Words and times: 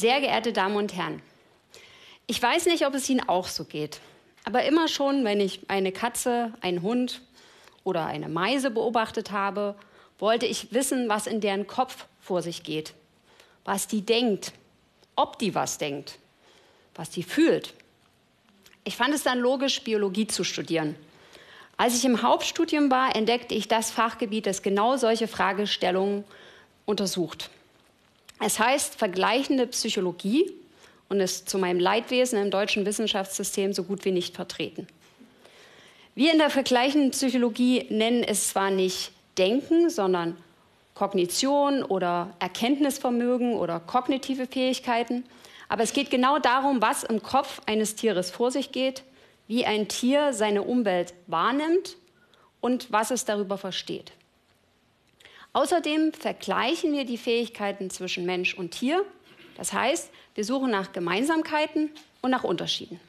Sehr 0.00 0.22
geehrte 0.22 0.54
Damen 0.54 0.76
und 0.76 0.96
Herren, 0.96 1.20
ich 2.26 2.42
weiß 2.42 2.64
nicht, 2.64 2.86
ob 2.86 2.94
es 2.94 3.10
Ihnen 3.10 3.28
auch 3.28 3.48
so 3.48 3.64
geht, 3.64 4.00
aber 4.46 4.64
immer 4.64 4.88
schon, 4.88 5.26
wenn 5.26 5.40
ich 5.40 5.60
eine 5.68 5.92
Katze, 5.92 6.54
einen 6.62 6.80
Hund 6.80 7.20
oder 7.84 8.06
eine 8.06 8.30
Meise 8.30 8.70
beobachtet 8.70 9.30
habe, 9.30 9.74
wollte 10.18 10.46
ich 10.46 10.72
wissen, 10.72 11.10
was 11.10 11.26
in 11.26 11.42
deren 11.42 11.66
Kopf 11.66 12.06
vor 12.18 12.40
sich 12.40 12.62
geht, 12.62 12.94
was 13.66 13.88
die 13.88 14.00
denkt, 14.00 14.54
ob 15.16 15.38
die 15.38 15.54
was 15.54 15.76
denkt, 15.76 16.18
was 16.94 17.10
die 17.10 17.22
fühlt. 17.22 17.74
Ich 18.84 18.96
fand 18.96 19.12
es 19.12 19.22
dann 19.22 19.38
logisch, 19.38 19.82
Biologie 19.82 20.26
zu 20.26 20.44
studieren. 20.44 20.96
Als 21.76 21.94
ich 21.94 22.06
im 22.06 22.22
Hauptstudium 22.22 22.90
war, 22.90 23.14
entdeckte 23.14 23.54
ich 23.54 23.68
das 23.68 23.90
Fachgebiet, 23.90 24.46
das 24.46 24.62
genau 24.62 24.96
solche 24.96 25.28
Fragestellungen 25.28 26.24
untersucht. 26.86 27.50
Es 28.40 28.58
heißt 28.58 28.94
vergleichende 28.94 29.66
Psychologie 29.66 30.50
und 31.10 31.20
ist 31.20 31.48
zu 31.48 31.58
meinem 31.58 31.78
Leidwesen 31.78 32.40
im 32.40 32.50
deutschen 32.50 32.86
Wissenschaftssystem 32.86 33.74
so 33.74 33.84
gut 33.84 34.04
wie 34.06 34.12
nicht 34.12 34.34
vertreten. 34.34 34.86
Wir 36.14 36.32
in 36.32 36.38
der 36.38 36.50
vergleichenden 36.50 37.10
Psychologie 37.10 37.86
nennen 37.90 38.24
es 38.24 38.48
zwar 38.48 38.70
nicht 38.70 39.12
Denken, 39.36 39.90
sondern 39.90 40.36
Kognition 40.94 41.82
oder 41.82 42.34
Erkenntnisvermögen 42.40 43.54
oder 43.54 43.78
kognitive 43.78 44.46
Fähigkeiten, 44.46 45.24
aber 45.68 45.82
es 45.82 45.92
geht 45.92 46.10
genau 46.10 46.38
darum, 46.38 46.82
was 46.82 47.04
im 47.04 47.22
Kopf 47.22 47.60
eines 47.66 47.94
Tieres 47.94 48.30
vor 48.30 48.50
sich 48.50 48.72
geht, 48.72 49.02
wie 49.46 49.66
ein 49.66 49.88
Tier 49.88 50.32
seine 50.32 50.62
Umwelt 50.62 51.14
wahrnimmt 51.26 51.96
und 52.60 52.90
was 52.90 53.10
es 53.10 53.24
darüber 53.24 53.56
versteht. 53.56 54.12
Außerdem 55.52 56.12
vergleichen 56.12 56.92
wir 56.92 57.04
die 57.04 57.18
Fähigkeiten 57.18 57.90
zwischen 57.90 58.24
Mensch 58.24 58.54
und 58.54 58.70
Tier. 58.70 59.04
Das 59.56 59.72
heißt, 59.72 60.10
wir 60.34 60.44
suchen 60.44 60.70
nach 60.70 60.92
Gemeinsamkeiten 60.92 61.90
und 62.22 62.30
nach 62.30 62.44
Unterschieden. 62.44 63.00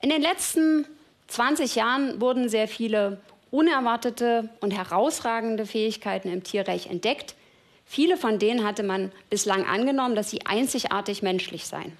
In 0.00 0.08
den 0.08 0.22
letzten 0.22 0.86
20 1.28 1.74
Jahren 1.74 2.20
wurden 2.20 2.48
sehr 2.48 2.68
viele 2.68 3.20
unerwartete 3.50 4.48
und 4.60 4.70
herausragende 4.70 5.66
Fähigkeiten 5.66 6.32
im 6.32 6.42
Tierreich 6.42 6.86
entdeckt. 6.86 7.34
Viele 7.84 8.16
von 8.16 8.38
denen 8.38 8.64
hatte 8.64 8.82
man 8.82 9.12
bislang 9.28 9.66
angenommen, 9.66 10.14
dass 10.14 10.30
sie 10.30 10.46
einzigartig 10.46 11.22
menschlich 11.22 11.66
seien. 11.66 11.92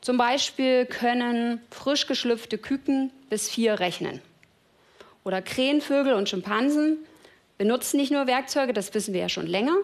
Zum 0.00 0.18
Beispiel 0.18 0.86
können 0.86 1.60
frisch 1.70 2.06
geschlüpfte 2.06 2.58
Küken 2.58 3.10
bis 3.28 3.48
vier 3.48 3.80
rechnen. 3.80 4.20
Oder 5.24 5.42
Krähenvögel 5.42 6.14
und 6.14 6.28
Schimpansen 6.28 6.98
benutzen 7.60 7.98
nicht 7.98 8.10
nur 8.10 8.26
Werkzeuge, 8.26 8.72
das 8.72 8.94
wissen 8.94 9.12
wir 9.12 9.20
ja 9.20 9.28
schon 9.28 9.46
länger, 9.46 9.76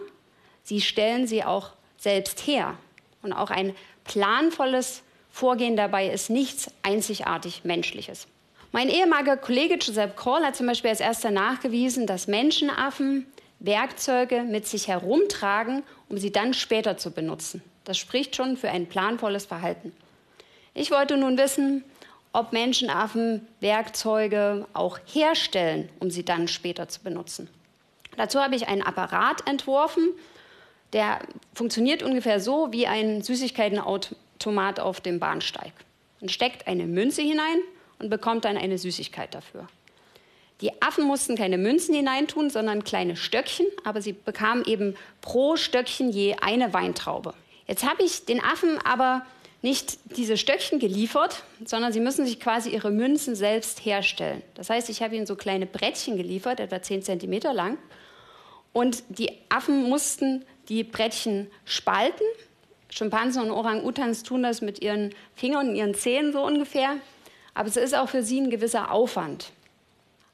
sie 0.63 0.81
stellen 0.81 1.27
sie 1.27 1.43
auch 1.43 1.73
selbst 1.99 2.47
her. 2.47 2.73
Und 3.21 3.33
auch 3.33 3.51
ein 3.51 3.75
planvolles 4.03 5.03
Vorgehen 5.29 5.77
dabei 5.77 6.09
ist 6.09 6.31
nichts 6.31 6.71
einzigartig 6.81 7.65
Menschliches. 7.65 8.25
Mein 8.71 8.89
ehemaliger 8.89 9.37
Kollege 9.37 9.75
Joseph 9.75 10.15
Kroll 10.15 10.41
hat 10.41 10.55
zum 10.55 10.65
Beispiel 10.65 10.89
als 10.89 11.01
erster 11.01 11.29
nachgewiesen, 11.29 12.07
dass 12.07 12.25
Menschenaffen 12.25 13.27
Werkzeuge 13.59 14.41
mit 14.41 14.67
sich 14.67 14.87
herumtragen, 14.87 15.83
um 16.09 16.17
sie 16.17 16.31
dann 16.31 16.55
später 16.55 16.97
zu 16.97 17.11
benutzen. 17.11 17.61
Das 17.83 17.99
spricht 17.99 18.35
schon 18.35 18.57
für 18.57 18.71
ein 18.71 18.87
planvolles 18.87 19.45
Verhalten. 19.45 19.93
Ich 20.73 20.89
wollte 20.89 21.15
nun 21.15 21.37
wissen, 21.37 21.83
ob 22.33 22.53
Menschenaffen 22.53 23.47
Werkzeuge 23.59 24.65
auch 24.73 24.97
herstellen, 25.05 25.89
um 25.99 26.09
sie 26.09 26.25
dann 26.25 26.47
später 26.47 26.89
zu 26.89 27.03
benutzen. 27.03 27.47
Dazu 28.17 28.39
habe 28.41 28.55
ich 28.55 28.67
einen 28.67 28.81
Apparat 28.81 29.47
entworfen, 29.47 30.09
der 30.91 31.19
funktioniert 31.53 32.03
ungefähr 32.03 32.39
so 32.39 32.71
wie 32.71 32.87
ein 32.87 33.21
Süßigkeitenautomat 33.21 34.79
auf 34.79 34.99
dem 34.99 35.19
Bahnsteig. 35.19 35.71
Man 36.19 36.29
steckt 36.29 36.67
eine 36.67 36.85
Münze 36.85 37.21
hinein 37.21 37.59
und 37.99 38.09
bekommt 38.09 38.45
dann 38.45 38.57
eine 38.57 38.77
Süßigkeit 38.77 39.33
dafür. 39.33 39.67
Die 40.61 40.81
Affen 40.81 41.05
mussten 41.05 41.35
keine 41.35 41.59
Münzen 41.59 41.93
hineintun, 41.93 42.49
sondern 42.49 42.83
kleine 42.83 43.15
Stöckchen, 43.15 43.67
aber 43.83 44.01
sie 44.01 44.13
bekamen 44.13 44.65
eben 44.65 44.95
pro 45.21 45.55
Stöckchen 45.55 46.09
je 46.09 46.35
eine 46.41 46.73
Weintraube. 46.73 47.35
Jetzt 47.67 47.87
habe 47.87 48.03
ich 48.03 48.25
den 48.25 48.43
Affen 48.43 48.79
aber 48.83 49.23
nicht 49.61 49.99
diese 50.17 50.37
Stöckchen 50.37 50.79
geliefert, 50.79 51.43
sondern 51.65 51.93
sie 51.93 51.99
müssen 51.99 52.25
sich 52.25 52.39
quasi 52.39 52.69
ihre 52.69 52.89
Münzen 52.89 53.35
selbst 53.35 53.85
herstellen. 53.85 54.41
Das 54.55 54.69
heißt, 54.69 54.89
ich 54.89 55.01
habe 55.01 55.15
ihnen 55.15 55.25
so 55.25 55.35
kleine 55.35 55.65
Brettchen 55.67 56.17
geliefert, 56.17 56.59
etwa 56.59 56.81
10 56.81 57.03
cm 57.03 57.39
lang, 57.53 57.77
und 58.77 59.03
die 59.09 59.31
Affen 59.49 59.89
mussten 59.89 60.45
die 60.69 60.83
Brettchen 60.83 61.49
spalten. 61.65 62.27
Schimpansen 62.91 63.41
und 63.41 63.49
Orang-Utans 63.49 64.21
tun 64.21 64.43
das 64.43 64.61
mit 64.61 64.83
ihren 64.83 65.15
Fingern 65.33 65.69
und 65.69 65.75
ihren 65.75 65.95
Zähnen 65.95 66.31
so 66.31 66.45
ungefähr. 66.45 66.97
Aber 67.55 67.67
es 67.67 67.75
ist 67.75 67.95
auch 67.95 68.07
für 68.07 68.21
sie 68.21 68.39
ein 68.39 68.51
gewisser 68.51 68.91
Aufwand. 68.91 69.51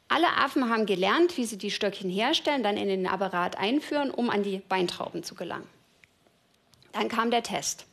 Alle 0.10 0.28
Affen 0.36 0.70
haben 0.70 0.86
gelernt, 0.86 1.38
wie 1.38 1.46
sie 1.46 1.58
die 1.58 1.72
Stöckchen 1.72 2.10
herstellen, 2.10 2.64
dann 2.64 2.76
in 2.76 2.90
den 2.90 3.08
Apparat 3.08 3.58
einführen, 3.58 4.12
um 4.12 4.30
an 4.30 4.44
die 4.44 4.62
Weintrauben 4.68 5.24
zu 5.24 5.36
gelangen. 5.36 5.70
Dann 6.92 7.08
kam 7.08 7.32
der 7.32 7.44
Test. 7.44 7.86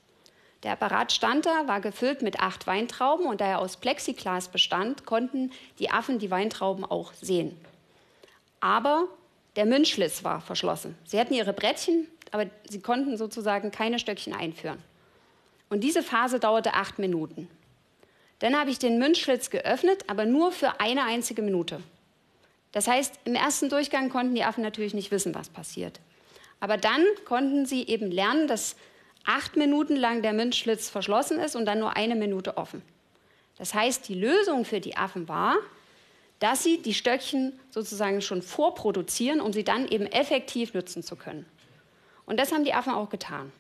Der 0.65 0.73
Apparat 0.73 1.13
stand 1.13 1.47
da, 1.47 1.69
war 1.69 1.81
gefüllt 1.81 2.23
mit 2.23 2.41
acht 2.41 2.67
Weintrauben 2.67 3.27
und 3.27 3.41
da 3.41 3.47
er 3.47 3.59
aus 3.61 3.77
Plexiglas 3.77 4.49
bestand, 4.49 5.07
konnten 5.07 5.53
die 5.79 5.93
Affen 5.93 6.19
die 6.19 6.33
Weintrauben 6.33 6.85
auch 6.85 7.13
sehen. 7.13 7.57
Aber 8.59 9.07
der 9.57 9.67
Münzschlitz 9.67 10.25
war 10.25 10.41
verschlossen. 10.41 10.97
Sie 11.05 11.19
hatten 11.19 11.35
ihre 11.35 11.53
Brettchen, 11.53 12.07
aber 12.31 12.47
sie 12.69 12.81
konnten 12.81 13.17
sozusagen 13.17 13.71
keine 13.71 13.99
Stöckchen 13.99 14.35
einführen. 14.35 14.79
Und 15.69 15.83
diese 15.83 16.03
Phase 16.03 16.41
dauerte 16.41 16.75
acht 16.75 16.99
Minuten. 16.99 17.49
Dann 18.41 18.59
habe 18.59 18.71
ich 18.71 18.79
den 18.79 18.99
Münzschlitz 18.99 19.51
geöffnet, 19.51 20.05
aber 20.07 20.25
nur 20.25 20.51
für 20.51 20.81
eine 20.81 21.05
einzige 21.05 21.43
Minute. 21.43 21.81
Das 22.73 22.87
heißt, 22.87 23.21
im 23.25 23.35
ersten 23.35 23.69
Durchgang 23.69 24.11
konnten 24.11 24.35
die 24.35 24.45
Affen 24.45 24.63
natürlich 24.63 24.95
nicht 24.95 25.11
wissen, 25.11 25.35
was 25.35 25.49
passiert. 25.49 26.01
Aber 26.61 26.77
dann 26.77 27.05
konnten 27.25 27.67
sie 27.67 27.87
eben 27.87 28.11
lernen, 28.11 28.47
dass 28.47 28.77
acht 29.25 29.57
Minuten 29.57 29.97
lang 29.97 30.23
der 30.23 30.33
Münzschlitz 30.33 30.89
verschlossen 30.89 31.39
ist 31.39 31.57
und 31.57 31.67
dann 31.67 31.81
nur 31.81 31.97
eine 31.97 32.15
Minute 32.15 32.57
offen. 32.57 32.83
Das 33.59 33.75
heißt, 33.75 34.09
die 34.09 34.15
Lösung 34.15 34.65
für 34.65 34.81
die 34.81 34.97
Affen 34.97 35.29
war, 35.29 35.57
dass 36.41 36.65
sie 36.65 36.83
die 36.83 36.95
Stöckchen 36.95 37.59
sozusagen 37.71 38.21
schon 38.21 38.43
vorproduzieren, 38.43 39.41
um 39.41 39.53
sie 39.53 39.63
dann 39.63 39.87
eben 39.87 40.07
effektiv 40.07 40.75
nutzen 40.75 41.03
zu 41.03 41.15
können. 41.15 41.47
Und 42.27 42.41
das 42.41 42.53
haben 42.53 42.65
die 42.65 42.75
Affen 42.75 42.93
auch 42.93 43.11
getan. 43.11 43.53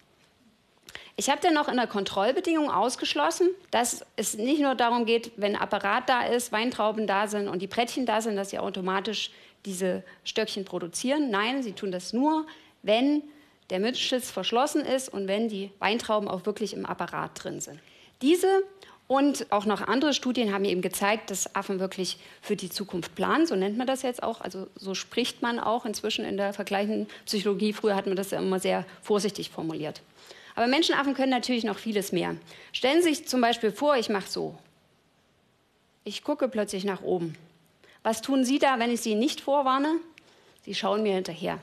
Ich 1.16 1.28
habe 1.28 1.40
dann 1.42 1.54
noch 1.54 1.68
in 1.68 1.76
der 1.76 1.86
Kontrollbedingung 1.86 2.70
ausgeschlossen, 2.70 3.50
dass 3.70 4.04
es 4.16 4.34
nicht 4.34 4.62
nur 4.62 4.74
darum 4.74 5.04
geht, 5.04 5.32
wenn 5.36 5.54
Apparat 5.54 6.08
da 6.08 6.22
ist, 6.22 6.50
Weintrauben 6.50 7.06
da 7.06 7.28
sind 7.28 7.48
und 7.48 7.60
die 7.60 7.66
Brettchen 7.66 8.06
da 8.06 8.22
sind, 8.22 8.36
dass 8.36 8.50
sie 8.50 8.58
automatisch 8.58 9.30
diese 9.66 10.02
Stöckchen 10.24 10.64
produzieren. 10.64 11.30
Nein, 11.30 11.62
sie 11.62 11.72
tun 11.72 11.92
das 11.92 12.14
nur, 12.14 12.46
wenn 12.82 13.22
der 13.68 13.80
Münzschlitz 13.80 14.30
verschlossen 14.30 14.84
ist 14.84 15.10
und 15.10 15.28
wenn 15.28 15.48
die 15.48 15.70
Weintrauben 15.78 16.28
auch 16.28 16.46
wirklich 16.46 16.72
im 16.72 16.86
Apparat 16.86 17.32
drin 17.44 17.60
sind. 17.60 17.78
Diese 18.22 18.62
und 19.10 19.50
auch 19.50 19.66
noch 19.66 19.80
andere 19.80 20.14
Studien 20.14 20.52
haben 20.52 20.64
eben 20.64 20.82
gezeigt, 20.82 21.32
dass 21.32 21.56
Affen 21.56 21.80
wirklich 21.80 22.18
für 22.40 22.54
die 22.54 22.70
Zukunft 22.70 23.16
planen. 23.16 23.44
So 23.44 23.56
nennt 23.56 23.76
man 23.76 23.88
das 23.88 24.02
jetzt 24.02 24.22
auch. 24.22 24.40
Also 24.40 24.68
so 24.76 24.94
spricht 24.94 25.42
man 25.42 25.58
auch 25.58 25.84
inzwischen 25.84 26.24
in 26.24 26.36
der 26.36 26.52
vergleichenden 26.52 27.08
Psychologie. 27.26 27.72
Früher 27.72 27.96
hat 27.96 28.06
man 28.06 28.14
das 28.14 28.30
ja 28.30 28.38
immer 28.38 28.60
sehr 28.60 28.86
vorsichtig 29.02 29.50
formuliert. 29.50 30.00
Aber 30.54 30.68
Menschenaffen 30.68 31.14
können 31.14 31.32
natürlich 31.32 31.64
noch 31.64 31.76
vieles 31.76 32.12
mehr. 32.12 32.36
Stellen 32.70 33.02
Sie 33.02 33.08
sich 33.08 33.26
zum 33.26 33.40
Beispiel 33.40 33.72
vor, 33.72 33.96
ich 33.96 34.10
mache 34.10 34.30
so. 34.30 34.56
Ich 36.04 36.22
gucke 36.22 36.46
plötzlich 36.46 36.84
nach 36.84 37.02
oben. 37.02 37.34
Was 38.04 38.22
tun 38.22 38.44
Sie 38.44 38.60
da, 38.60 38.78
wenn 38.78 38.92
ich 38.92 39.00
Sie 39.00 39.16
nicht 39.16 39.40
vorwarne? 39.40 39.96
Sie 40.62 40.76
schauen 40.76 41.02
mir 41.02 41.14
hinterher. 41.14 41.58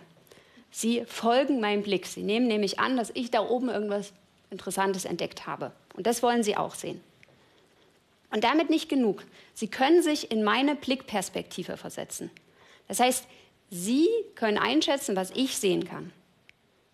Sie 0.69 1.06
folgen 1.06 1.62
meinem 1.62 1.83
Blick. 1.83 2.07
Sie 2.07 2.24
nehmen 2.24 2.48
nämlich 2.48 2.77
an, 2.77 2.98
dass 2.98 3.10
ich 3.13 3.31
da 3.31 3.39
oben 3.39 3.69
irgendwas 3.69 4.12
Interessantes 4.50 5.06
entdeckt 5.06 5.48
habe. 5.48 5.71
Und 5.95 6.07
das 6.07 6.21
wollen 6.21 6.44
Sie 6.44 6.57
auch 6.57 6.75
sehen. 6.75 7.00
Und 8.31 8.44
damit 8.44 8.69
nicht 8.69 8.89
genug. 8.89 9.24
Sie 9.53 9.68
können 9.68 10.01
sich 10.01 10.31
in 10.31 10.44
meine 10.44 10.75
Blickperspektive 10.75 11.77
versetzen. 11.77 12.29
Das 12.88 13.00
heißt, 13.00 13.25
Sie 13.69 14.07
können 14.35 14.57
einschätzen, 14.57 15.15
was 15.15 15.31
ich 15.31 15.57
sehen 15.57 15.85
kann. 15.85 16.12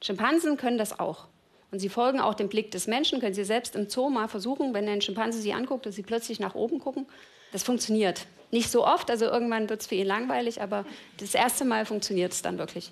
Schimpansen 0.01 0.57
können 0.57 0.77
das 0.77 0.99
auch. 0.99 1.27
Und 1.71 1.79
sie 1.79 1.89
folgen 1.89 2.19
auch 2.19 2.35
dem 2.35 2.49
Blick 2.49 2.71
des 2.71 2.87
Menschen. 2.87 3.19
Können 3.19 3.33
Sie 3.33 3.43
selbst 3.43 3.75
im 3.75 3.89
Zoo 3.89 4.09
mal 4.09 4.27
versuchen, 4.27 4.73
wenn 4.73 4.87
ein 4.87 5.01
Schimpanse 5.01 5.41
Sie 5.41 5.53
anguckt, 5.53 5.85
dass 5.85 5.95
Sie 5.95 6.03
plötzlich 6.03 6.39
nach 6.39 6.55
oben 6.55 6.79
gucken. 6.79 7.07
Das 7.51 7.63
funktioniert. 7.63 8.27
Nicht 8.51 8.69
so 8.69 8.85
oft, 8.85 9.09
also 9.09 9.25
irgendwann 9.25 9.69
wird 9.69 9.81
es 9.81 9.87
für 9.87 9.95
ihn 9.95 10.05
langweilig, 10.05 10.61
aber 10.61 10.85
das 11.17 11.33
erste 11.33 11.65
Mal 11.65 11.85
funktioniert 11.85 12.33
es 12.33 12.43
dann 12.43 12.59
wirklich. 12.59 12.91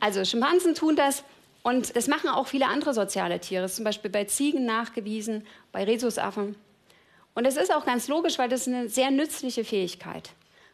Also 0.00 0.24
Schimpansen 0.24 0.74
tun 0.74 0.96
das 0.96 1.24
und 1.62 1.94
das 1.96 2.08
machen 2.08 2.30
auch 2.30 2.46
viele 2.46 2.66
andere 2.66 2.94
soziale 2.94 3.40
Tiere. 3.40 3.62
Das 3.62 3.72
ist 3.72 3.76
zum 3.76 3.84
Beispiel 3.84 4.10
bei 4.10 4.24
Ziegen 4.24 4.64
nachgewiesen, 4.64 5.46
bei 5.72 5.84
Rhesusaffen. 5.84 6.56
Und 7.38 7.44
es 7.44 7.56
ist 7.56 7.72
auch 7.72 7.84
ganz 7.84 8.08
logisch, 8.08 8.36
weil 8.36 8.48
das 8.48 8.62
ist 8.62 8.66
eine 8.66 8.88
sehr 8.88 9.12
nützliche 9.12 9.62
Fähigkeit. 9.64 10.30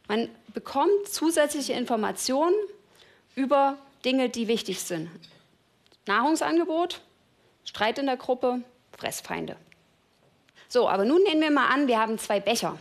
Man 0.08 0.31
bekommt 0.55 1.06
zusätzliche 1.06 1.75
Informationen 1.75 2.55
über 3.34 3.76
Dinge, 4.02 4.31
die 4.31 4.49
wichtig 4.49 4.81
sind. 4.81 5.11
Nahrungsangebot, 6.06 7.02
Streit 7.66 7.99
in 7.99 8.06
der 8.06 8.16
Gruppe, 8.16 8.62
Fressfeinde. 8.96 9.56
So, 10.66 10.88
aber 10.88 11.05
nun 11.05 11.22
nehmen 11.25 11.43
wir 11.43 11.50
mal 11.50 11.69
an, 11.69 11.87
wir 11.87 11.99
haben 11.99 12.19
zwei 12.19 12.40
Becher. 12.40 12.78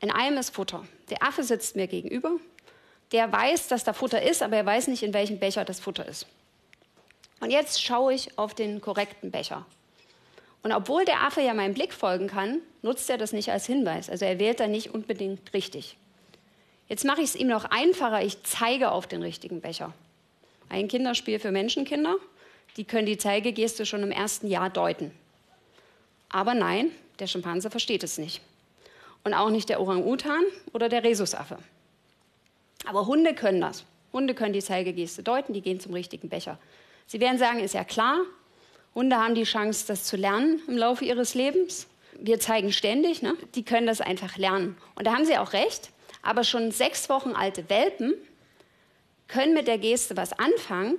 In 0.00 0.10
einem 0.10 0.38
ist 0.38 0.50
Futter. 0.52 0.84
Der 1.08 1.22
Affe 1.22 1.44
sitzt 1.44 1.76
mir 1.76 1.86
gegenüber. 1.86 2.32
Der 3.12 3.30
weiß, 3.30 3.68
dass 3.68 3.84
da 3.84 3.92
Futter 3.92 4.20
ist, 4.20 4.42
aber 4.42 4.56
er 4.56 4.66
weiß 4.66 4.88
nicht, 4.88 5.04
in 5.04 5.14
welchem 5.14 5.38
Becher 5.38 5.64
das 5.64 5.78
Futter 5.78 6.08
ist. 6.08 6.26
Und 7.38 7.52
jetzt 7.52 7.80
schaue 7.80 8.14
ich 8.14 8.36
auf 8.36 8.52
den 8.52 8.80
korrekten 8.80 9.30
Becher. 9.30 9.64
Und 10.62 10.72
obwohl 10.72 11.04
der 11.04 11.22
Affe 11.22 11.40
ja 11.40 11.54
meinem 11.54 11.74
Blick 11.74 11.92
folgen 11.92 12.28
kann, 12.28 12.60
nutzt 12.82 13.10
er 13.10 13.18
das 13.18 13.32
nicht 13.32 13.50
als 13.50 13.66
Hinweis. 13.66 14.08
Also 14.08 14.24
er 14.24 14.38
wählt 14.38 14.60
da 14.60 14.66
nicht 14.66 14.94
unbedingt 14.94 15.52
richtig. 15.52 15.96
Jetzt 16.88 17.04
mache 17.04 17.22
ich 17.22 17.30
es 17.30 17.36
ihm 17.36 17.48
noch 17.48 17.64
einfacher. 17.64 18.22
Ich 18.22 18.42
zeige 18.42 18.90
auf 18.90 19.06
den 19.06 19.22
richtigen 19.22 19.60
Becher. 19.60 19.92
Ein 20.68 20.88
Kinderspiel 20.88 21.38
für 21.38 21.50
Menschenkinder. 21.50 22.16
Die 22.76 22.84
können 22.84 23.06
die 23.06 23.18
Zeigegeste 23.18 23.86
schon 23.86 24.02
im 24.02 24.12
ersten 24.12 24.46
Jahr 24.46 24.70
deuten. 24.70 25.10
Aber 26.28 26.54
nein, 26.54 26.90
der 27.18 27.26
Schimpanse 27.26 27.70
versteht 27.70 28.02
es 28.02 28.18
nicht. 28.18 28.40
Und 29.24 29.34
auch 29.34 29.50
nicht 29.50 29.68
der 29.68 29.80
Orang-Utan 29.80 30.42
oder 30.72 30.88
der 30.88 31.04
Rhesusaffe. 31.04 31.58
Aber 32.86 33.06
Hunde 33.06 33.34
können 33.34 33.60
das. 33.60 33.84
Hunde 34.12 34.34
können 34.34 34.52
die 34.52 34.62
Zeigegeste 34.62 35.22
deuten, 35.22 35.52
die 35.52 35.60
gehen 35.60 35.80
zum 35.80 35.94
richtigen 35.94 36.28
Becher. 36.28 36.58
Sie 37.06 37.20
werden 37.20 37.38
sagen, 37.38 37.60
ist 37.60 37.74
ja 37.74 37.84
klar, 37.84 38.22
Hunde 38.94 39.16
haben 39.16 39.34
die 39.34 39.44
Chance, 39.44 39.86
das 39.86 40.04
zu 40.04 40.16
lernen 40.16 40.60
im 40.68 40.76
Laufe 40.76 41.04
ihres 41.04 41.34
Lebens. 41.34 41.86
Wir 42.18 42.38
zeigen 42.38 42.72
ständig, 42.72 43.22
ne? 43.22 43.36
die 43.54 43.64
können 43.64 43.86
das 43.86 44.00
einfach 44.00 44.36
lernen. 44.36 44.76
Und 44.94 45.06
da 45.06 45.14
haben 45.14 45.24
sie 45.24 45.38
auch 45.38 45.52
recht. 45.52 45.90
Aber 46.22 46.44
schon 46.44 46.70
sechs 46.70 47.08
Wochen 47.08 47.30
alte 47.30 47.68
Welpen 47.68 48.14
können 49.26 49.54
mit 49.54 49.66
der 49.66 49.78
Geste 49.78 50.16
was 50.16 50.32
anfangen. 50.38 50.98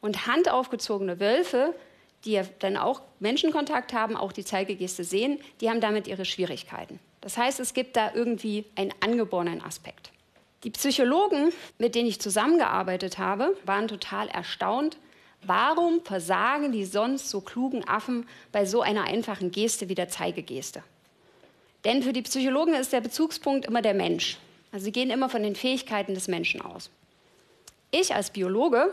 Und 0.00 0.26
handaufgezogene 0.26 1.18
Wölfe, 1.18 1.74
die 2.24 2.32
ja 2.32 2.44
dann 2.60 2.76
auch 2.76 3.02
Menschenkontakt 3.18 3.92
haben, 3.92 4.16
auch 4.16 4.32
die 4.32 4.44
Zeigegeste 4.44 5.02
sehen, 5.02 5.40
die 5.60 5.68
haben 5.68 5.80
damit 5.80 6.06
ihre 6.06 6.24
Schwierigkeiten. 6.24 7.00
Das 7.20 7.36
heißt, 7.36 7.58
es 7.58 7.74
gibt 7.74 7.96
da 7.96 8.12
irgendwie 8.14 8.64
einen 8.76 8.94
angeborenen 9.00 9.60
Aspekt. 9.60 10.12
Die 10.64 10.70
Psychologen, 10.70 11.52
mit 11.78 11.94
denen 11.94 12.08
ich 12.08 12.20
zusammengearbeitet 12.20 13.18
habe, 13.18 13.56
waren 13.64 13.88
total 13.88 14.28
erstaunt, 14.28 14.96
Warum 15.42 16.04
versagen 16.04 16.72
die 16.72 16.84
sonst 16.84 17.30
so 17.30 17.40
klugen 17.40 17.86
Affen 17.88 18.26
bei 18.52 18.66
so 18.66 18.82
einer 18.82 19.04
einfachen 19.04 19.50
Geste 19.50 19.88
wie 19.88 19.94
der 19.94 20.08
Zeigegeste? 20.08 20.82
Denn 21.84 22.02
für 22.02 22.12
die 22.12 22.22
Psychologen 22.22 22.74
ist 22.74 22.92
der 22.92 23.00
Bezugspunkt 23.00 23.66
immer 23.66 23.82
der 23.82 23.94
Mensch. 23.94 24.38
Also 24.72 24.84
sie 24.84 24.92
gehen 24.92 25.10
immer 25.10 25.28
von 25.28 25.42
den 25.42 25.54
Fähigkeiten 25.54 26.14
des 26.14 26.28
Menschen 26.28 26.60
aus. 26.60 26.90
Ich 27.90 28.14
als 28.14 28.30
Biologe, 28.30 28.92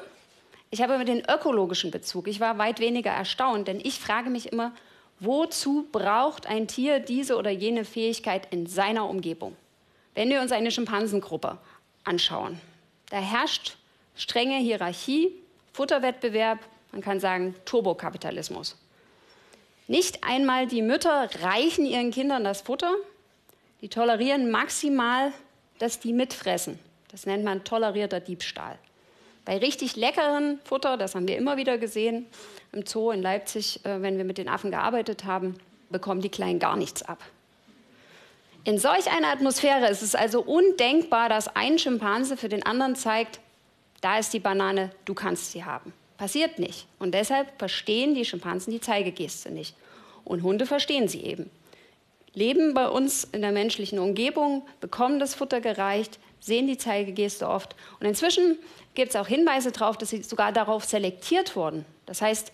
ich 0.72 0.82
habe 0.82 0.94
immer 0.94 1.06
den 1.06 1.24
ökologischen 1.28 1.92
Bezug. 1.92 2.28
Ich 2.28 2.40
war 2.40 2.58
weit 2.58 2.80
weniger 2.80 3.12
erstaunt, 3.12 3.68
denn 3.68 3.80
ich 3.84 4.00
frage 4.00 4.30
mich 4.30 4.52
immer, 4.52 4.72
wozu 5.20 5.88
braucht 5.92 6.48
ein 6.48 6.68
Tier 6.68 7.00
diese 7.00 7.38
oder 7.38 7.50
jene 7.50 7.86
Fähigkeit 7.86 8.48
in 8.52 8.68
seiner 8.68 9.10
Umgebung? 9.10 9.56
Wenn 10.14 10.30
wir 10.30 10.42
uns 10.42 10.52
eine 10.52 10.72
Schimpansengruppe 10.72 11.58
anschauen, 12.06 12.62
da 13.10 13.18
herrscht 13.18 13.76
strenge 14.16 14.58
Hierarchie, 14.58 15.34
Futterwettbewerb, 15.76 16.60
man 16.94 17.02
kann 17.02 17.20
sagen 17.20 17.54
Turbokapitalismus. 17.66 18.78
Nicht 19.88 20.24
einmal 20.24 20.68
die 20.68 20.82
Mütter 20.82 21.28
reichen 21.42 21.86
ihren 21.86 22.12
Kindern 22.12 22.46
das 22.46 22.62
Futter, 22.62 22.96
die 23.82 23.90
tolerieren 23.90 24.50
maximal, 24.50 25.34
dass 25.78 26.00
die 26.00 26.14
mitfressen. 26.14 26.80
Das 27.12 27.26
nennt 27.26 27.44
man 27.44 27.66
tolerierter 27.66 28.22
Diebstahl. 28.22 28.80
Bei 29.44 29.58
richtig 29.58 29.98
leckeren 29.98 30.62
Futter, 30.64 30.96
das 30.96 31.14
haben 31.14 31.28
wir 31.28 31.36
immer 31.36 31.58
wieder 31.58 31.78
gesehen 31.78 32.26
im 32.72 32.86
Zoo 32.86 33.12
in 33.12 33.22
Leipzig, 33.22 33.84
äh, 33.84 34.02
wenn 34.02 34.18
wir 34.18 34.24
mit 34.24 34.38
den 34.38 34.48
Affen 34.48 34.72
gearbeitet 34.72 35.26
haben, 35.26 35.58
bekommen 35.90 36.22
die 36.22 36.30
Kleinen 36.30 36.60
gar 36.60 36.78
nichts 36.78 37.04
ab. 37.04 37.20
In 38.64 38.80
solch 38.80 39.12
einer 39.12 39.28
Atmosphäre 39.28 39.90
ist 39.90 40.02
es 40.02 40.16
also 40.16 40.42
undenkbar, 40.42 41.28
dass 41.28 41.54
ein 41.54 41.78
Schimpanse 41.78 42.38
für 42.38 42.48
den 42.48 42.66
anderen 42.66 42.96
zeigt, 42.96 43.42
da 44.02 44.18
ist 44.18 44.34
die 44.34 44.40
Banane, 44.40 44.92
du 45.06 45.14
kannst 45.14 45.52
sie 45.52 45.64
haben. 45.64 45.94
Passiert 46.18 46.60
nicht. 46.60 46.88
Und 47.00 47.14
deshalb 47.14 47.48
verstehen 47.58 48.16
die 48.16 48.26
Schimpansen 48.26 48.72
die 48.72 48.80
Zeigegeste 48.80 49.52
nicht. 49.52 49.76
Und 50.24 50.44
Hunde 50.44 50.66
verstehen 50.66 51.08
sie 51.08 51.24
eben. 51.24 51.50
Leben 52.34 52.74
bei 52.74 52.90
uns 52.90 53.24
in 53.24 53.42
der 53.42 53.52
menschlichen 53.52 54.00
Umgebung, 54.00 54.64
bekommen 54.82 55.20
das 55.20 55.36
Futter 55.36 55.62
gereicht, 55.62 56.20
sehen 56.40 56.68
die 56.68 56.78
Zeigegeste 56.78 57.48
oft. 57.48 57.76
Und 58.00 58.08
inzwischen 58.08 58.58
gibt 58.94 59.10
es 59.10 59.16
auch 59.16 59.28
Hinweise 59.28 59.72
darauf, 59.72 59.98
dass 59.98 60.10
sie 60.10 60.22
sogar 60.24 60.52
darauf 60.52 60.84
selektiert 60.84 61.56
wurden. 61.56 61.86
Das 62.06 62.22
heißt, 62.22 62.52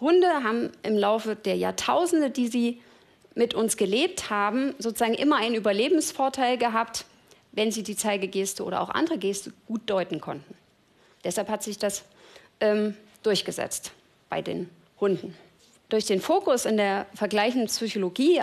Hunde 0.00 0.28
haben 0.42 0.70
im 0.82 0.96
Laufe 0.96 1.36
der 1.36 1.56
Jahrtausende, 1.56 2.30
die 2.30 2.48
sie 2.48 2.80
mit 3.34 3.54
uns 3.54 3.76
gelebt 3.76 4.30
haben, 4.30 4.74
sozusagen 4.78 5.14
immer 5.14 5.36
einen 5.36 5.54
Überlebensvorteil 5.54 6.58
gehabt, 6.58 7.06
wenn 7.52 7.72
sie 7.72 7.82
die 7.82 7.96
Zeigegeste 7.96 8.64
oder 8.64 8.80
auch 8.80 8.90
andere 8.90 9.18
Geste 9.18 9.52
gut 9.66 9.82
deuten 9.86 10.20
konnten. 10.20 10.54
Deshalb 11.24 11.48
hat 11.48 11.62
sich 11.62 11.78
das 11.78 12.04
ähm, 12.60 12.96
durchgesetzt 13.22 13.92
bei 14.28 14.42
den 14.42 14.68
Hunden. 15.00 15.34
Durch 15.88 16.06
den 16.06 16.20
Fokus 16.20 16.64
in 16.64 16.76
der 16.76 17.06
vergleichenden 17.14 17.68
Psychologie 17.68 18.42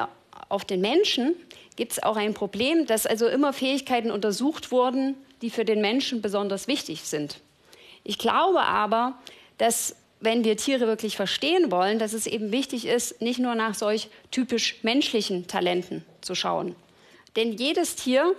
auf 0.49 0.65
den 0.65 0.81
Menschen 0.81 1.35
gibt 1.75 1.93
es 1.93 2.03
auch 2.03 2.17
ein 2.17 2.33
Problem, 2.33 2.85
dass 2.85 3.05
also 3.05 3.27
immer 3.27 3.53
Fähigkeiten 3.53 4.11
untersucht 4.11 4.71
wurden, 4.71 5.15
die 5.41 5.49
für 5.49 5.65
den 5.65 5.81
Menschen 5.81 6.21
besonders 6.21 6.67
wichtig 6.67 7.01
sind. 7.01 7.39
Ich 8.03 8.17
glaube 8.17 8.61
aber, 8.61 9.15
dass 9.57 9.95
wenn 10.19 10.43
wir 10.43 10.55
Tiere 10.55 10.85
wirklich 10.85 11.15
verstehen 11.15 11.71
wollen, 11.71 11.97
dass 11.97 12.13
es 12.13 12.27
eben 12.27 12.51
wichtig 12.51 12.85
ist, 12.85 13.21
nicht 13.21 13.39
nur 13.39 13.55
nach 13.55 13.73
solch 13.73 14.09
typisch 14.29 14.77
menschlichen 14.83 15.47
Talenten 15.47 16.05
zu 16.21 16.35
schauen. 16.35 16.75
Denn 17.35 17.53
jedes 17.53 17.95
Tier, 17.95 18.35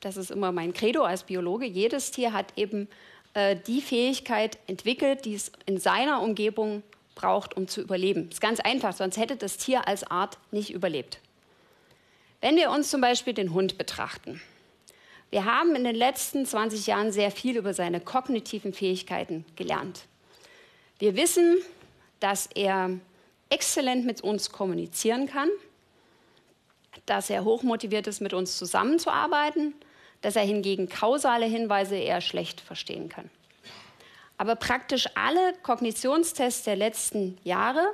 das 0.00 0.16
ist 0.16 0.30
immer 0.32 0.50
mein 0.50 0.72
Credo 0.72 1.04
als 1.04 1.22
Biologe, 1.22 1.64
jedes 1.64 2.10
Tier 2.10 2.32
hat 2.32 2.46
eben 2.56 2.88
äh, 3.34 3.56
die 3.56 3.80
Fähigkeit 3.80 4.58
entwickelt, 4.66 5.24
die 5.24 5.34
es 5.34 5.52
in 5.66 5.78
seiner 5.78 6.22
Umgebung 6.22 6.82
braucht, 7.14 7.56
um 7.56 7.68
zu 7.68 7.80
überleben. 7.80 8.28
Das 8.28 8.36
ist 8.36 8.40
ganz 8.40 8.60
einfach, 8.60 8.94
sonst 8.94 9.16
hätte 9.16 9.36
das 9.36 9.56
Tier 9.56 9.86
als 9.86 10.04
Art 10.04 10.38
nicht 10.50 10.70
überlebt. 10.72 11.18
Wenn 12.40 12.56
wir 12.56 12.70
uns 12.70 12.90
zum 12.90 13.00
Beispiel 13.00 13.34
den 13.34 13.52
Hund 13.52 13.78
betrachten. 13.78 14.40
Wir 15.30 15.44
haben 15.46 15.74
in 15.74 15.84
den 15.84 15.94
letzten 15.94 16.44
20 16.44 16.86
Jahren 16.86 17.10
sehr 17.10 17.30
viel 17.30 17.56
über 17.56 17.72
seine 17.72 18.00
kognitiven 18.00 18.74
Fähigkeiten 18.74 19.46
gelernt. 19.56 20.02
Wir 20.98 21.16
wissen, 21.16 21.58
dass 22.20 22.48
er 22.54 22.90
exzellent 23.48 24.04
mit 24.04 24.20
uns 24.20 24.50
kommunizieren 24.50 25.26
kann, 25.26 25.48
dass 27.06 27.30
er 27.30 27.44
hochmotiviert 27.44 28.06
ist, 28.06 28.20
mit 28.20 28.34
uns 28.34 28.58
zusammenzuarbeiten, 28.58 29.74
dass 30.22 30.36
er 30.36 30.42
hingegen 30.42 30.88
kausale 30.88 31.46
Hinweise 31.46 31.96
eher 31.96 32.20
schlecht 32.20 32.60
verstehen 32.60 33.08
kann. 33.08 33.28
Aber 34.38 34.56
praktisch 34.56 35.06
alle 35.14 35.52
Kognitionstests 35.62 36.64
der 36.64 36.76
letzten 36.76 37.38
Jahre 37.44 37.92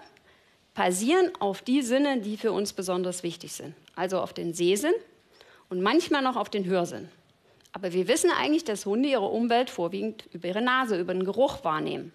basieren 0.75 1.33
auf 1.41 1.61
die 1.63 1.83
Sinne, 1.83 2.21
die 2.21 2.37
für 2.37 2.53
uns 2.53 2.73
besonders 2.73 3.23
wichtig 3.23 3.53
sind. 3.53 3.75
Also 3.97 4.21
auf 4.21 4.33
den 4.33 4.55
Sehsinn 4.55 4.95
und 5.69 5.83
manchmal 5.83 6.23
noch 6.23 6.37
auf 6.37 6.49
den 6.49 6.65
Hörsinn. 6.65 7.09
Aber 7.73 7.93
wir 7.93 8.09
wissen 8.09 8.31
eigentlich, 8.31 8.65
dass 8.65 8.87
Hunde 8.87 9.09
ihre 9.09 9.27
Umwelt 9.27 9.71
vorwiegend 9.71 10.25
über 10.33 10.49
ihre 10.49 10.63
Nase, 10.63 10.99
über 10.99 11.13
den 11.13 11.25
Geruch 11.25 11.65
wahrnehmen. 11.65 12.13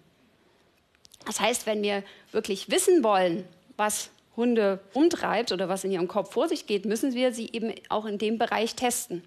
Das 1.26 1.40
heißt, 1.40 1.66
wenn 1.66 1.82
wir 1.82 2.02
wirklich 2.32 2.70
wissen 2.70 3.04
wollen, 3.04 3.44
was 3.76 4.10
Hunde 4.36 4.80
umtreibt 4.92 5.52
oder 5.52 5.68
was 5.68 5.84
in 5.84 5.92
ihrem 5.92 6.08
Kopf 6.08 6.32
vor 6.32 6.48
sich 6.48 6.66
geht, 6.66 6.86
müssen 6.86 7.14
wir 7.14 7.32
sie 7.32 7.50
eben 7.52 7.72
auch 7.88 8.04
in 8.04 8.18
dem 8.18 8.38
Bereich 8.38 8.74
testen. 8.74 9.22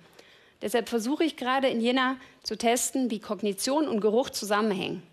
Deshalb 0.62 0.90
versuche 0.90 1.24
ich 1.24 1.38
gerade 1.38 1.68
in 1.68 1.80
Jena 1.80 2.18
zu 2.44 2.58
testen, 2.58 3.12
wie 3.12 3.20
Kognition 3.20 3.88
und 3.88 4.02
Geruch 4.02 4.30
zusammenhängen. 4.30 5.04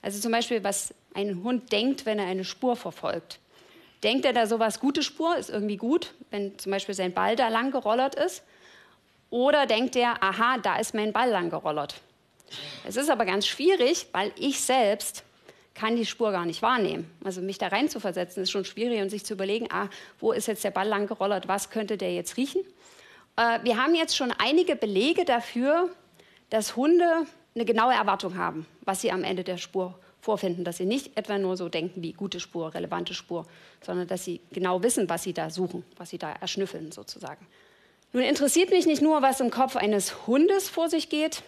Also 0.00 0.20
zum 0.20 0.32
Beispiel, 0.32 0.64
was 0.64 0.94
ein 1.14 1.42
Hund 1.42 1.72
denkt, 1.72 2.06
wenn 2.06 2.18
er 2.18 2.26
eine 2.26 2.44
Spur 2.44 2.76
verfolgt. 2.76 3.38
Denkt 4.02 4.24
er 4.24 4.32
da 4.32 4.46
sowas, 4.46 4.80
gute 4.80 5.02
Spur, 5.02 5.36
ist 5.36 5.50
irgendwie 5.50 5.76
gut, 5.76 6.14
wenn 6.30 6.58
zum 6.58 6.70
Beispiel 6.70 6.94
sein 6.94 7.12
Ball 7.12 7.34
da 7.36 7.48
lang 7.48 7.72
gerollert 7.72 8.14
ist? 8.14 8.42
Oder 9.30 9.66
denkt 9.66 9.96
er, 9.96 10.22
aha, 10.22 10.58
da 10.58 10.78
ist 10.78 10.94
mein 10.94 11.12
Ball 11.12 11.30
lang 11.30 11.50
gerollert? 11.50 12.00
Es 12.86 12.96
ist 12.96 13.10
aber 13.10 13.26
ganz 13.26 13.46
schwierig, 13.46 14.06
weil 14.12 14.32
ich 14.38 14.60
selbst 14.60 15.24
kann 15.74 15.96
die 15.96 16.06
Spur 16.06 16.32
gar 16.32 16.46
nicht 16.46 16.62
wahrnehmen. 16.62 17.10
Also 17.22 17.40
mich 17.40 17.58
da 17.58 17.68
rein 17.68 17.88
zu 17.88 18.00
versetzen, 18.00 18.42
ist 18.42 18.50
schon 18.50 18.64
schwierig 18.64 19.00
und 19.00 19.10
sich 19.10 19.24
zu 19.24 19.34
überlegen, 19.34 19.68
ah, 19.70 19.88
wo 20.18 20.32
ist 20.32 20.46
jetzt 20.46 20.64
der 20.64 20.70
Ball 20.70 20.88
lang 20.88 21.06
gerollert, 21.06 21.46
was 21.46 21.70
könnte 21.70 21.96
der 21.96 22.14
jetzt 22.14 22.36
riechen? 22.36 22.62
Äh, 23.38 23.60
wir 23.62 23.82
haben 23.82 23.94
jetzt 23.94 24.16
schon 24.16 24.32
einige 24.32 24.76
Belege 24.76 25.24
dafür, 25.24 25.88
dass 26.50 26.76
Hunde 26.76 27.26
eine 27.54 27.64
genaue 27.64 27.94
Erwartung 27.94 28.36
haben, 28.36 28.66
was 28.82 29.00
sie 29.00 29.12
am 29.12 29.24
Ende 29.24 29.44
der 29.44 29.56
Spur 29.56 29.98
vorfinden, 30.20 30.64
dass 30.64 30.76
sie 30.76 30.84
nicht 30.84 31.16
etwa 31.16 31.38
nur 31.38 31.56
so 31.56 31.68
denken 31.68 32.02
wie 32.02 32.12
gute 32.12 32.40
Spur, 32.40 32.74
relevante 32.74 33.14
Spur, 33.14 33.46
sondern 33.80 34.08
dass 34.08 34.24
sie 34.24 34.40
genau 34.50 34.82
wissen, 34.82 35.08
was 35.08 35.22
sie 35.22 35.32
da 35.32 35.48
suchen, 35.48 35.84
was 35.96 36.10
sie 36.10 36.18
da 36.18 36.32
erschnüffeln 36.32 36.90
sozusagen. 36.90 37.46
Nun 38.12 38.24
interessiert 38.24 38.70
mich 38.70 38.86
nicht 38.86 39.02
nur, 39.02 39.22
was 39.22 39.40
im 39.40 39.50
Kopf 39.50 39.76
eines 39.76 40.26
Hundes 40.26 40.68
vor 40.68 40.88
sich 40.88 41.08
geht, 41.08 41.42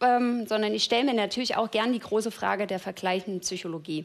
ähm, 0.00 0.46
sondern 0.46 0.72
ich 0.72 0.84
stelle 0.84 1.04
mir 1.04 1.14
natürlich 1.14 1.56
auch 1.56 1.70
gern 1.70 1.92
die 1.92 1.98
große 1.98 2.30
Frage 2.30 2.66
der 2.66 2.78
vergleichenden 2.78 3.40
Psychologie. 3.40 4.04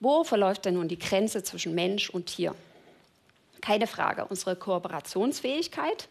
Wo 0.00 0.22
verläuft 0.22 0.64
denn 0.64 0.74
nun 0.74 0.88
die 0.88 0.98
Grenze 0.98 1.42
zwischen 1.42 1.74
Mensch 1.74 2.10
und 2.10 2.26
Tier? 2.26 2.54
Keine 3.62 3.86
Frage, 3.86 4.26
unsere 4.26 4.56
Kooperationsfähigkeit, 4.56 6.08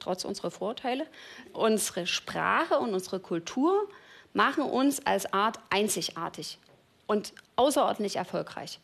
trotz 0.00 0.26
unserer 0.26 0.50
Vorteile, 0.50 1.06
unsere 1.54 2.06
Sprache 2.06 2.78
und 2.78 2.92
unsere 2.92 3.20
Kultur 3.20 3.88
machen 4.34 4.64
uns 4.64 5.06
als 5.06 5.32
Art 5.32 5.58
einzigartig 5.70 6.58
und 7.06 7.32
außerordentlich 7.56 8.16
erfolgreich. 8.16 8.78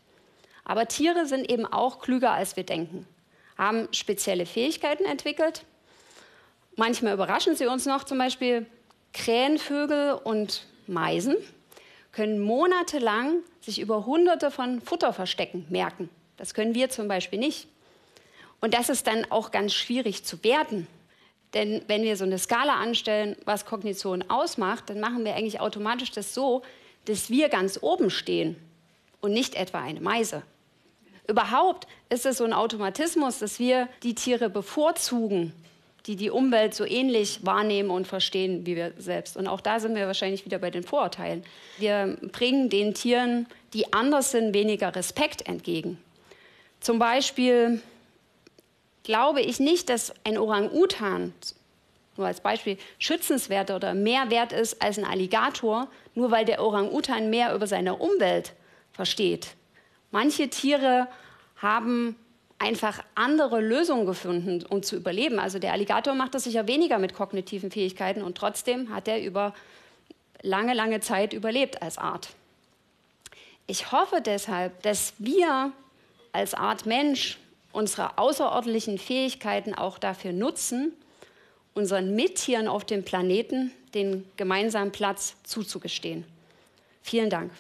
Aber 0.65 0.87
Tiere 0.89 1.27
sind 1.27 1.51
eben 1.51 1.67
auch 1.67 2.01
klüger, 2.01 2.33
als 2.33 2.57
wir 2.57 2.65
denken, 2.65 3.07
haben 3.59 3.89
spezielle 3.93 4.47
Fähigkeiten 4.47 5.05
entwickelt. 5.05 5.65
Manchmal 6.77 7.15
überraschen 7.15 7.57
sie 7.57 7.67
uns 7.67 7.87
noch, 7.87 8.05
zum 8.05 8.19
Beispiel 8.19 8.67
Krähenvögel 9.13 10.13
und 10.13 10.67
Meisen 10.87 11.37
können 12.13 12.39
monatelang 12.39 13.41
sich 13.61 13.81
über 13.81 14.07
hunderte 14.07 14.51
von 14.51 14.81
Futterverstecken 14.81 15.67
merken. 15.69 16.09
Das 16.37 16.55
können 16.55 16.75
wir 16.75 16.89
zum 16.91 17.09
Beispiel 17.09 17.39
nicht. 17.39 17.69
Und 18.67 18.75
das 18.75 18.89
ist 18.89 19.07
dann 19.07 19.25
auch 19.31 19.53
ganz 19.53 19.75
schwierig 19.75 20.25
zu 20.25 20.43
werten. 20.43 20.89
Denn 21.55 21.83
wenn 21.87 22.03
wir 22.03 22.17
so 22.17 22.25
eine 22.25 22.37
Skala 22.37 22.75
anstellen, 22.75 23.37
was 23.45 23.65
Kognition 23.65 24.25
ausmacht, 24.29 24.91
dann 24.91 24.99
machen 24.99 25.25
wir 25.25 25.37
eigentlich 25.37 25.61
automatisch 25.61 26.11
das 26.11 26.35
so, 26.35 26.63
dass 27.05 27.31
wir 27.31 27.49
ganz 27.49 27.79
oben 27.81 28.11
stehen 28.11 28.57
und 29.21 29.33
nicht 29.33 29.55
etwa 29.55 29.79
eine 29.79 30.01
Meise. 30.01 30.43
Überhaupt 31.29 31.87
ist 32.09 32.27
es 32.27 32.39
so 32.39 32.45
ein 32.45 32.53
Automatismus, 32.53 33.39
dass 33.39 33.61
wir 33.61 33.89
die 34.03 34.17
Tiere 34.17 34.51
bevorzugen, 34.51 35.53
die 36.07 36.17
die 36.17 36.31
Umwelt 36.31 36.75
so 36.75 36.85
ähnlich 36.85 37.47
wahrnehmen 37.47 37.91
und 37.91 38.09
verstehen 38.09 38.67
wie 38.67 38.75
wir 38.75 38.95
selbst. 38.99 39.37
Und 39.37 39.47
auch 39.47 39.61
da 39.61 39.79
sind 39.79 39.95
wir 39.95 40.09
wahrscheinlich 40.09 40.45
wieder 40.45 40.59
bei 40.59 40.73
den 40.73 40.83
Vorurteilen. 40.83 41.45
Wir 41.79 42.19
bringen 42.33 42.69
den 42.69 42.95
Tieren, 42.95 43.47
die 43.75 43.93
anders 43.93 44.33
sind, 44.33 44.55
weniger 44.55 44.97
Respekt 44.97 45.47
entgegen. 45.47 45.99
Zum 46.81 46.99
Beispiel 46.99 47.81
glaube 49.07 49.41
ich 49.41 49.61
nicht, 49.61 49.89
dass 49.89 50.13
ein 50.25 50.37
Orang-Utan, 50.37 51.33
nur 52.17 52.27
als 52.27 52.41
Beispiel, 52.41 52.77
schützenswert 52.99 53.71
oder 53.71 53.95
mehr 53.95 54.31
wert 54.31 54.53
ist 54.53 54.83
als 54.83 54.99
ein 54.99 55.05
Alligator, 55.05 55.87
nur 56.17 56.33
weil 56.33 56.45
der 56.45 56.61
Orang-Utan 56.61 57.31
mehr 57.31 57.55
über 57.55 57.69
seine 57.69 57.95
Umwelt 57.95 58.53
versteht. 58.93 59.55
Manche 60.11 60.51
Tiere 60.51 61.07
haben 61.57 62.17
einfach 62.59 63.05
andere 63.15 63.61
Lösungen 63.61 64.07
gefunden, 64.07 64.65
um 64.69 64.83
zu 64.83 64.97
überleben. 64.97 65.39
Also 65.39 65.61
der 65.61 65.73
Alligator 65.73 66.15
macht 66.15 66.35
das 66.35 66.43
sicher 66.43 66.67
weniger 66.67 66.99
mit 66.99 67.15
kognitiven 67.15 67.71
Fähigkeiten 67.71 68.23
und 68.23 68.37
trotzdem 68.37 68.93
hat 68.93 69.07
er 69.07 69.23
über 69.23 69.55
lange, 70.43 70.75
lange 70.75 70.99
Zeit 70.99 71.33
überlebt 71.33 71.81
als 71.81 71.97
Art. 71.97 72.31
Ich 73.69 73.93
hoffe 73.93 74.21
deshalb, 74.21 74.83
dass 74.83 75.15
wir 75.19 75.71
als 76.33 76.55
Art 76.55 76.87
Mensch 76.87 77.39
unsere 77.77 78.17
außerordentlichen 78.17 78.97
Fähigkeiten 78.97 79.75
auch 79.75 79.99
dafür 79.99 80.33
nutzen, 80.33 80.93
unseren 81.75 82.15
Mittieren 82.17 82.69
auf 82.69 82.87
dem 82.87 83.05
Planeten 83.05 83.71
den 83.93 84.25
gemeinsamen 84.39 84.93
Platz 84.93 85.37
zuzugestehen. 85.45 86.25
Vielen 87.03 87.29
Dank. 87.29 87.53